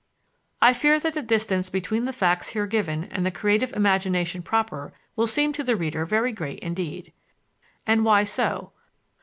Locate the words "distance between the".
1.21-2.11